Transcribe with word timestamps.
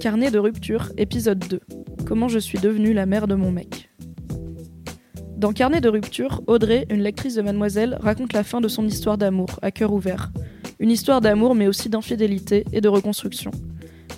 Carnet 0.00 0.30
de 0.30 0.38
rupture, 0.38 0.92
épisode 0.96 1.40
2. 1.40 1.60
Comment 2.06 2.28
je 2.28 2.38
suis 2.38 2.60
devenue 2.60 2.92
la 2.92 3.04
mère 3.04 3.26
de 3.26 3.34
mon 3.34 3.50
mec. 3.50 3.90
Dans 5.36 5.52
Carnet 5.52 5.80
de 5.80 5.88
rupture, 5.88 6.40
Audrey, 6.46 6.86
une 6.88 7.00
lectrice 7.00 7.34
de 7.34 7.42
Mademoiselle, 7.42 7.98
raconte 8.00 8.32
la 8.32 8.44
fin 8.44 8.60
de 8.60 8.68
son 8.68 8.86
histoire 8.86 9.18
d'amour, 9.18 9.48
à 9.60 9.72
cœur 9.72 9.92
ouvert. 9.92 10.30
Une 10.78 10.92
histoire 10.92 11.20
d'amour 11.20 11.56
mais 11.56 11.66
aussi 11.66 11.88
d'infidélité 11.88 12.64
et 12.72 12.80
de 12.80 12.88
reconstruction. 12.88 13.50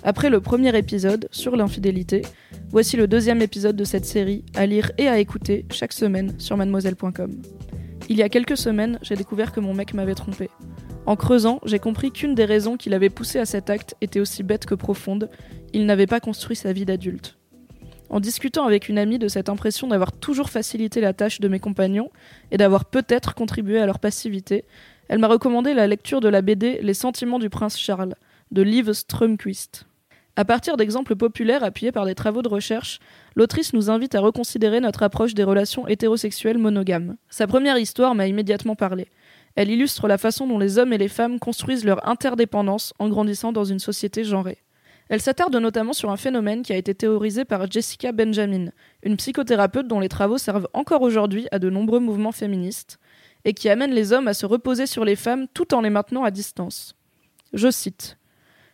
Après 0.03 0.29
le 0.29 0.39
premier 0.39 0.77
épisode 0.77 1.27
sur 1.31 1.55
l'infidélité, 1.55 2.21
voici 2.69 2.95
le 2.95 3.07
deuxième 3.07 3.41
épisode 3.41 3.75
de 3.75 3.83
cette 3.83 4.05
série 4.05 4.45
à 4.55 4.67
lire 4.67 4.91
et 4.99 5.07
à 5.07 5.17
écouter 5.17 5.65
chaque 5.71 5.93
semaine 5.93 6.35
sur 6.37 6.57
mademoiselle.com. 6.57 7.41
Il 8.07 8.17
y 8.17 8.23
a 8.23 8.29
quelques 8.29 8.57
semaines, 8.57 8.99
j'ai 9.01 9.15
découvert 9.15 9.51
que 9.51 9.59
mon 9.59 9.73
mec 9.73 9.95
m'avait 9.95 10.15
trompé. 10.15 10.51
En 11.05 11.15
creusant, 11.15 11.59
j'ai 11.65 11.79
compris 11.79 12.11
qu'une 12.11 12.35
des 12.35 12.45
raisons 12.45 12.77
qui 12.77 12.89
l'avait 12.89 13.09
poussé 13.09 13.39
à 13.39 13.45
cet 13.45 13.69
acte 13.69 13.95
était 14.01 14.19
aussi 14.19 14.43
bête 14.43 14.65
que 14.65 14.75
profonde, 14.75 15.29
il 15.73 15.85
n'avait 15.85 16.07
pas 16.07 16.19
construit 16.19 16.55
sa 16.55 16.73
vie 16.73 16.85
d'adulte. 16.85 17.37
En 18.09 18.19
discutant 18.19 18.65
avec 18.65 18.89
une 18.89 18.97
amie 18.97 19.19
de 19.19 19.27
cette 19.27 19.49
impression 19.49 19.87
d'avoir 19.87 20.11
toujours 20.11 20.49
facilité 20.49 21.01
la 21.01 21.13
tâche 21.13 21.39
de 21.39 21.47
mes 21.47 21.59
compagnons 21.59 22.11
et 22.51 22.57
d'avoir 22.57 22.85
peut-être 22.85 23.33
contribué 23.33 23.79
à 23.79 23.85
leur 23.85 23.99
passivité, 23.99 24.65
elle 25.07 25.19
m'a 25.19 25.27
recommandé 25.27 25.73
la 25.73 25.87
lecture 25.87 26.19
de 26.19 26.29
la 26.29 26.41
BD 26.41 26.79
Les 26.81 26.93
sentiments 26.93 27.39
du 27.39 27.49
prince 27.49 27.79
Charles, 27.79 28.15
de 28.51 28.61
Liv 28.61 28.91
Strömquist. 28.91 29.85
À 30.35 30.45
partir 30.45 30.77
d'exemples 30.77 31.15
populaires 31.15 31.63
appuyés 31.63 31.91
par 31.91 32.05
des 32.05 32.15
travaux 32.15 32.41
de 32.41 32.47
recherche, 32.47 32.99
l'autrice 33.35 33.73
nous 33.73 33.89
invite 33.89 34.15
à 34.15 34.21
reconsidérer 34.21 34.79
notre 34.79 35.03
approche 35.03 35.33
des 35.33 35.43
relations 35.43 35.87
hétérosexuelles 35.87 36.57
monogames. 36.57 37.15
Sa 37.29 37.47
première 37.47 37.77
histoire 37.77 38.15
m'a 38.15 38.27
immédiatement 38.27 38.75
parlé. 38.75 39.07
Elle 39.55 39.69
illustre 39.69 40.07
la 40.07 40.17
façon 40.17 40.47
dont 40.47 40.59
les 40.59 40.77
hommes 40.77 40.93
et 40.93 40.97
les 40.97 41.07
femmes 41.07 41.39
construisent 41.39 41.85
leur 41.85 42.07
interdépendance 42.07 42.93
en 42.99 43.09
grandissant 43.09 43.51
dans 43.51 43.65
une 43.65 43.79
société 43.79 44.23
genrée. 44.23 44.59
Elle 45.09 45.21
s'attarde 45.21 45.55
notamment 45.55 45.93
sur 45.93 46.09
un 46.09 46.17
phénomène 46.17 46.63
qui 46.63 46.71
a 46.71 46.77
été 46.77 46.95
théorisé 46.95 47.43
par 47.43 47.69
Jessica 47.69 48.13
Benjamin, 48.13 48.69
une 49.03 49.17
psychothérapeute 49.17 49.87
dont 49.87 49.99
les 49.99 50.07
travaux 50.07 50.37
servent 50.37 50.69
encore 50.73 51.01
aujourd'hui 51.01 51.47
à 51.51 51.59
de 51.59 51.69
nombreux 51.69 51.99
mouvements 51.99 52.31
féministes, 52.31 52.97
et 53.43 53.53
qui 53.53 53.67
amène 53.67 53.91
les 53.91 54.13
hommes 54.13 54.29
à 54.29 54.33
se 54.33 54.45
reposer 54.45 54.85
sur 54.85 55.03
les 55.03 55.17
femmes 55.17 55.47
tout 55.53 55.73
en 55.73 55.81
les 55.81 55.89
maintenant 55.89 56.23
à 56.23 56.31
distance. 56.31 56.95
Je 57.53 57.69
cite 57.69 58.17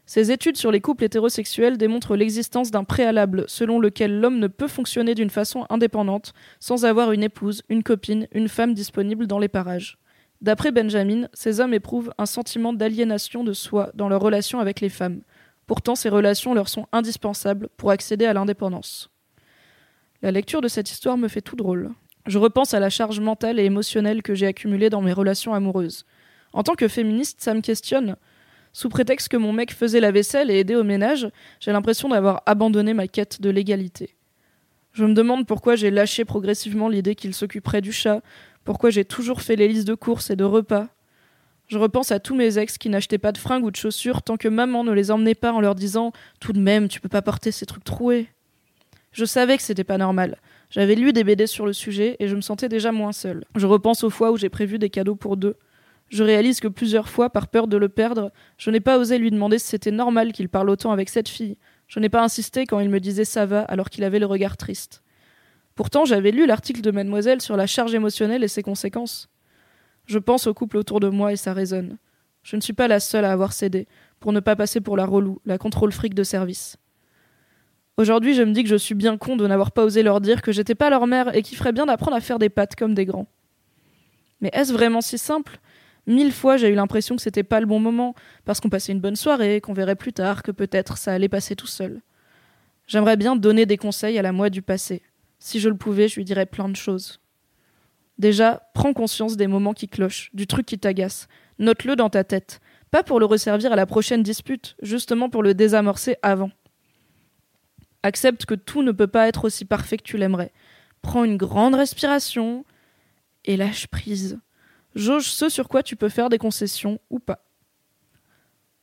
ces 0.09 0.31
études 0.31 0.55
sur 0.55 0.71
les 0.71 0.79
couples 0.79 1.03
hétérosexuels 1.03 1.77
démontrent 1.77 2.15
l'existence 2.15 2.71
d'un 2.71 2.85
préalable 2.85 3.43
selon 3.47 3.77
lequel 3.77 4.21
l'homme 4.21 4.39
ne 4.39 4.47
peut 4.47 4.69
fonctionner 4.69 5.15
d'une 5.15 5.29
façon 5.29 5.65
indépendante 5.69 6.33
sans 6.61 6.85
avoir 6.85 7.11
une 7.11 7.23
épouse, 7.23 7.61
une 7.67 7.83
copine, 7.83 8.25
une 8.31 8.47
femme 8.47 8.73
disponible 8.73 9.27
dans 9.27 9.37
les 9.37 9.49
parages. 9.49 9.97
D'après 10.41 10.71
Benjamin, 10.71 11.27
ces 11.33 11.59
hommes 11.59 11.73
éprouvent 11.73 12.11
un 12.17 12.25
sentiment 12.25 12.73
d'aliénation 12.73 13.43
de 13.43 13.53
soi 13.53 13.91
dans 13.95 14.09
leur 14.09 14.21
relation 14.21 14.59
avec 14.59 14.81
les 14.81 14.89
femmes. 14.89 15.21
Pourtant, 15.65 15.95
ces 15.95 16.09
relations 16.09 16.53
leur 16.53 16.69
sont 16.69 16.87
indispensables 16.91 17.69
pour 17.77 17.91
accéder 17.91 18.25
à 18.25 18.33
l'indépendance. 18.33 19.09
La 20.21 20.31
lecture 20.31 20.61
de 20.61 20.67
cette 20.67 20.89
histoire 20.89 21.17
me 21.17 21.27
fait 21.27 21.41
tout 21.41 21.55
drôle. 21.55 21.91
Je 22.25 22.37
repense 22.39 22.73
à 22.73 22.79
la 22.79 22.89
charge 22.89 23.19
mentale 23.19 23.59
et 23.59 23.65
émotionnelle 23.65 24.21
que 24.21 24.35
j'ai 24.35 24.47
accumulée 24.47 24.89
dans 24.89 25.01
mes 25.01 25.13
relations 25.13 25.53
amoureuses. 25.53 26.05
En 26.53 26.63
tant 26.63 26.75
que 26.75 26.87
féministe, 26.87 27.41
ça 27.41 27.53
me 27.53 27.61
questionne. 27.61 28.15
Sous 28.73 28.89
prétexte 28.89 29.29
que 29.29 29.37
mon 29.37 29.53
mec 29.53 29.73
faisait 29.73 29.99
la 29.99 30.11
vaisselle 30.11 30.51
et 30.51 30.59
aidait 30.59 30.75
au 30.75 30.83
ménage, 30.83 31.29
j'ai 31.59 31.71
l'impression 31.71 32.09
d'avoir 32.09 32.43
abandonné 32.45 32.93
ma 32.93 33.07
quête 33.07 33.41
de 33.41 33.49
l'égalité. 33.49 34.16
Je 34.97 35.05
me 35.05 35.13
demande 35.13 35.45
pourquoi 35.45 35.75
j'ai 35.75 35.91
lâché 35.91 36.25
progressivement 36.25 36.89
l'idée 36.89 37.13
qu'il 37.13 37.35
s'occuperait 37.35 37.81
du 37.81 37.91
chat, 37.91 38.21
pourquoi 38.63 38.89
j'ai 38.89 39.05
toujours 39.05 39.43
fait 39.43 39.55
les 39.55 39.67
listes 39.67 39.87
de 39.87 39.93
courses 39.93 40.31
et 40.31 40.35
de 40.35 40.43
repas. 40.43 40.87
Je 41.67 41.77
repense 41.77 42.11
à 42.11 42.19
tous 42.19 42.35
mes 42.35 42.57
ex 42.57 42.79
qui 42.79 42.89
n'achetaient 42.89 43.19
pas 43.19 43.31
de 43.31 43.37
fringues 43.37 43.63
ou 43.63 43.69
de 43.69 43.75
chaussures 43.75 44.23
tant 44.23 44.37
que 44.37 44.47
maman 44.47 44.83
ne 44.83 44.91
les 44.91 45.11
emmenait 45.11 45.35
pas 45.35 45.53
en 45.53 45.61
leur 45.61 45.75
disant 45.75 46.13
Tout 46.39 46.51
de 46.51 46.59
même, 46.59 46.87
tu 46.87 46.99
peux 46.99 47.09
pas 47.09 47.21
porter 47.21 47.51
ces 47.51 47.67
trucs 47.67 47.83
troués. 47.83 48.27
Je 49.11 49.23
savais 49.23 49.57
que 49.57 49.61
c'était 49.61 49.83
pas 49.83 49.99
normal. 49.99 50.39
J'avais 50.71 50.95
lu 50.95 51.13
des 51.13 51.23
BD 51.23 51.45
sur 51.45 51.67
le 51.67 51.73
sujet 51.73 52.15
et 52.17 52.27
je 52.27 52.35
me 52.35 52.41
sentais 52.41 52.67
déjà 52.67 52.91
moins 52.91 53.11
seule. 53.11 53.45
Je 53.55 53.67
repense 53.67 54.03
aux 54.03 54.09
fois 54.09 54.31
où 54.31 54.37
j'ai 54.37 54.49
prévu 54.49 54.79
des 54.79 54.89
cadeaux 54.89 55.15
pour 55.15 55.37
deux. 55.37 55.57
Je 56.09 56.23
réalise 56.23 56.59
que 56.59 56.67
plusieurs 56.67 57.07
fois, 57.07 57.29
par 57.29 57.49
peur 57.49 57.67
de 57.67 57.77
le 57.77 57.89
perdre, 57.89 58.31
je 58.57 58.71
n'ai 58.71 58.79
pas 58.79 58.97
osé 58.97 59.19
lui 59.19 59.29
demander 59.29 59.59
si 59.59 59.67
c'était 59.67 59.91
normal 59.91 60.31
qu'il 60.31 60.49
parle 60.49 60.71
autant 60.71 60.91
avec 60.91 61.09
cette 61.09 61.29
fille. 61.29 61.57
Je 61.87 61.99
n'ai 61.99 62.09
pas 62.09 62.23
insisté 62.23 62.65
quand 62.65 62.79
il 62.79 62.89
me 62.89 62.99
disait 62.99 63.25
ça 63.25 63.45
va 63.45 63.61
alors 63.61 63.89
qu'il 63.89 64.03
avait 64.03 64.19
le 64.19 64.25
regard 64.25 64.57
triste. 64.57 65.03
Pourtant, 65.75 66.05
j'avais 66.05 66.31
lu 66.31 66.45
l'article 66.45 66.81
de 66.81 66.91
Mademoiselle 66.91 67.41
sur 67.41 67.55
la 67.55 67.67
charge 67.67 67.93
émotionnelle 67.93 68.43
et 68.43 68.47
ses 68.47 68.63
conséquences. 68.63 69.29
Je 70.05 70.19
pense 70.19 70.47
au 70.47 70.53
couple 70.53 70.77
autour 70.77 70.99
de 70.99 71.09
moi 71.09 71.31
et 71.31 71.35
ça 71.35 71.53
résonne. 71.53 71.97
Je 72.43 72.55
ne 72.55 72.61
suis 72.61 72.73
pas 72.73 72.87
la 72.87 72.99
seule 72.99 73.25
à 73.25 73.31
avoir 73.31 73.53
cédé, 73.53 73.87
pour 74.19 74.33
ne 74.33 74.39
pas 74.39 74.55
passer 74.55 74.81
pour 74.81 74.97
la 74.97 75.05
relou, 75.05 75.39
la 75.45 75.57
contrôle 75.57 75.91
fric 75.91 76.13
de 76.13 76.23
service. 76.23 76.77
Aujourd'hui, 77.97 78.33
je 78.33 78.43
me 78.43 78.53
dis 78.53 78.63
que 78.63 78.69
je 78.69 78.75
suis 78.75 78.95
bien 78.95 79.17
con 79.17 79.35
de 79.35 79.47
n'avoir 79.47 79.71
pas 79.71 79.83
osé 79.83 80.03
leur 80.03 80.21
dire 80.21 80.41
que 80.41 80.51
j'étais 80.51 80.75
pas 80.75 80.89
leur 80.89 81.07
mère 81.07 81.35
et 81.35 81.41
qu'il 81.41 81.57
ferait 81.57 81.73
bien 81.73 81.85
d'apprendre 81.85 82.15
à 82.15 82.21
faire 82.21 82.39
des 82.39 82.49
pattes 82.49 82.75
comme 82.75 82.93
des 82.93 83.05
grands. 83.05 83.27
Mais 84.39 84.49
est-ce 84.53 84.71
vraiment 84.71 85.01
si 85.01 85.17
simple? 85.17 85.59
Mille 86.07 86.31
fois, 86.31 86.55
j'ai 86.55 86.69
eu 86.69 86.73
l'impression 86.73 87.17
que 87.17 87.21
c'était 87.21 87.43
pas 87.43 87.59
le 87.59 87.65
bon 87.65 87.79
moment, 87.79 88.15
parce 88.45 88.61
qu'on 88.61 88.69
passait 88.69 88.93
une 88.93 89.01
bonne 89.01 89.17
soirée, 89.17 89.59
qu'on 89.59 89.73
verrait 89.73 89.97
plus 89.97 90.13
tard, 90.13 90.41
que 90.41 90.51
peut-être 90.51 90.97
ça 90.97 91.13
allait 91.13 91.27
passer 91.27 91.55
tout 91.57 91.67
seul. 91.67 92.01
J'aimerais 92.87 93.17
bien 93.17 93.35
donner 93.35 93.65
des 93.65 93.75
conseils 93.75 94.17
à 94.17 94.21
la 94.21 94.31
moi 94.31 94.49
du 94.49 94.61
passé. 94.61 95.01
Si 95.39 95.59
je 95.59 95.67
le 95.67 95.75
pouvais, 95.75 96.07
je 96.07 96.15
lui 96.15 96.23
dirais 96.23 96.45
plein 96.45 96.69
de 96.69 96.75
choses. 96.77 97.19
Déjà, 98.17 98.69
prends 98.73 98.93
conscience 98.93 99.35
des 99.35 99.47
moments 99.47 99.73
qui 99.73 99.89
clochent, 99.89 100.31
du 100.33 100.47
truc 100.47 100.65
qui 100.65 100.79
t'agace. 100.79 101.27
Note-le 101.59 101.97
dans 101.97 102.09
ta 102.09 102.23
tête. 102.23 102.61
Pas 102.89 103.03
pour 103.03 103.19
le 103.19 103.25
resservir 103.25 103.73
à 103.73 103.75
la 103.75 103.85
prochaine 103.85 104.23
dispute, 104.23 104.77
justement 104.81 105.29
pour 105.29 105.43
le 105.43 105.53
désamorcer 105.53 106.15
avant. 106.21 106.51
Accepte 108.01 108.45
que 108.45 108.55
tout 108.55 108.81
ne 108.81 108.93
peut 108.93 109.07
pas 109.07 109.27
être 109.27 109.43
aussi 109.43 109.65
parfait 109.65 109.97
que 109.97 110.03
tu 110.03 110.17
l'aimerais. 110.17 110.53
Prends 111.01 111.25
une 111.25 111.35
grande 111.35 111.75
respiration 111.75 112.63
et 113.43 113.57
lâche 113.57 113.87
prise. 113.87 114.39
Jauge 114.95 115.29
ce 115.29 115.49
sur 115.49 115.67
quoi 115.67 115.83
tu 115.83 115.95
peux 115.95 116.09
faire 116.09 116.29
des 116.29 116.37
concessions 116.37 116.99
ou 117.09 117.19
pas. 117.19 117.43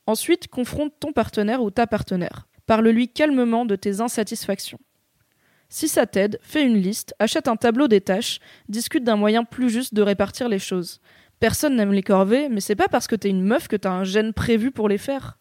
Ensuite, 0.07 0.47
confronte 0.47 0.93
ton 0.99 1.11
partenaire 1.11 1.63
ou 1.63 1.71
ta 1.71 1.87
partenaire. 1.87 2.47
Parle-lui 2.65 3.09
calmement 3.09 3.65
de 3.65 3.75
tes 3.75 4.01
insatisfactions. 4.01 4.79
Si 5.69 5.87
ça 5.87 6.05
t'aide, 6.05 6.39
fais 6.41 6.63
une 6.63 6.77
liste, 6.77 7.15
achète 7.19 7.47
un 7.47 7.55
tableau 7.55 7.87
des 7.87 8.01
tâches, 8.01 8.39
discute 8.69 9.03
d'un 9.03 9.15
moyen 9.15 9.43
plus 9.43 9.69
juste 9.69 9.93
de 9.93 10.01
répartir 10.01 10.47
les 10.47 10.59
choses. 10.59 11.01
Personne 11.39 11.75
n'aime 11.75 11.91
les 11.91 12.03
corvées, 12.03 12.49
mais 12.49 12.61
c'est 12.61 12.75
pas 12.75 12.87
parce 12.87 13.07
que 13.07 13.15
t'es 13.15 13.29
une 13.29 13.43
meuf 13.43 13.67
que 13.67 13.75
t'as 13.75 13.91
un 13.91 14.03
gène 14.03 14.31
prévu 14.31 14.71
pour 14.71 14.87
les 14.87 14.97
faire. 14.97 15.37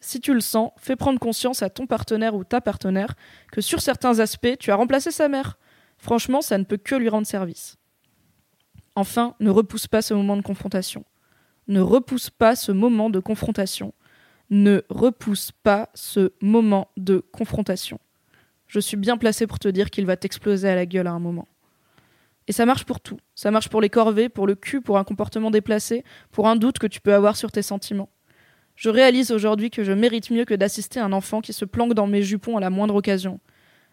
Si 0.00 0.20
tu 0.20 0.34
le 0.34 0.40
sens, 0.40 0.70
fais 0.76 0.96
prendre 0.96 1.18
conscience 1.18 1.62
à 1.62 1.70
ton 1.70 1.86
partenaire 1.86 2.34
ou 2.34 2.44
ta 2.44 2.60
partenaire 2.60 3.14
que 3.52 3.60
sur 3.60 3.80
certains 3.80 4.18
aspects, 4.18 4.58
tu 4.58 4.70
as 4.70 4.76
remplacé 4.76 5.10
sa 5.10 5.28
mère. 5.28 5.58
Franchement, 5.98 6.42
ça 6.42 6.58
ne 6.58 6.64
peut 6.64 6.76
que 6.76 6.94
lui 6.94 7.08
rendre 7.08 7.26
service. 7.26 7.76
Enfin, 8.96 9.34
ne 9.40 9.50
repousse 9.50 9.86
pas 9.86 10.00
ce 10.00 10.14
moment 10.14 10.36
de 10.36 10.42
confrontation. 10.42 11.04
Ne 11.68 11.80
repousse 11.80 12.30
pas 12.30 12.56
ce 12.56 12.72
moment 12.72 13.10
de 13.10 13.20
confrontation. 13.20 13.92
Ne 14.48 14.82
repousse 14.88 15.52
pas 15.52 15.90
ce 15.94 16.32
moment 16.40 16.88
de 16.96 17.22
confrontation. 17.32 18.00
Je 18.66 18.80
suis 18.80 18.96
bien 18.96 19.18
placé 19.18 19.46
pour 19.46 19.58
te 19.58 19.68
dire 19.68 19.90
qu'il 19.90 20.06
va 20.06 20.16
t'exploser 20.16 20.68
à 20.68 20.74
la 20.74 20.86
gueule 20.86 21.06
à 21.06 21.12
un 21.12 21.18
moment. 21.18 21.46
Et 22.48 22.52
ça 22.52 22.64
marche 22.64 22.84
pour 22.84 23.00
tout. 23.00 23.18
Ça 23.34 23.50
marche 23.50 23.68
pour 23.68 23.82
les 23.82 23.90
corvées, 23.90 24.30
pour 24.30 24.46
le 24.46 24.54
cul, 24.54 24.80
pour 24.80 24.98
un 24.98 25.04
comportement 25.04 25.50
déplacé, 25.50 26.02
pour 26.30 26.48
un 26.48 26.56
doute 26.56 26.78
que 26.78 26.86
tu 26.86 27.00
peux 27.00 27.12
avoir 27.12 27.36
sur 27.36 27.52
tes 27.52 27.62
sentiments. 27.62 28.08
Je 28.76 28.88
réalise 28.88 29.30
aujourd'hui 29.30 29.70
que 29.70 29.84
je 29.84 29.92
mérite 29.92 30.30
mieux 30.30 30.44
que 30.44 30.54
d'assister 30.54 31.00
un 31.00 31.12
enfant 31.12 31.40
qui 31.40 31.52
se 31.52 31.64
planque 31.64 31.94
dans 31.94 32.06
mes 32.06 32.22
jupons 32.22 32.56
à 32.56 32.60
la 32.60 32.70
moindre 32.70 32.94
occasion. 32.94 33.40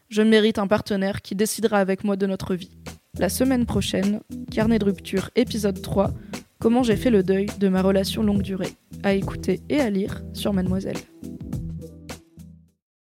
Je 0.09 0.21
mérite 0.21 0.59
un 0.59 0.67
partenaire 0.67 1.21
qui 1.21 1.35
décidera 1.35 1.79
avec 1.79 2.03
moi 2.03 2.15
de 2.15 2.25
notre 2.25 2.55
vie. 2.55 2.77
La 3.19 3.30
semaine 3.30 3.68
prochaine, 3.68 4.21
Carnet 4.50 4.80
de 4.80 4.86
rupture, 4.86 5.30
épisode 5.36 5.80
3, 5.80 6.12
Comment 6.60 6.81
j'ai 6.81 6.95
fait 6.95 7.12
le 7.12 7.21
deuil 7.21 7.45
de 7.60 7.69
ma 7.69 7.83
relation 7.83 8.24
longue 8.24 8.42
durée, 8.42 8.74
à 9.04 9.13
écouter 9.13 9.62
et 9.69 9.80
à 9.80 9.92
lire 9.92 10.24
sur 10.33 10.51
Mademoiselle. 10.51 10.98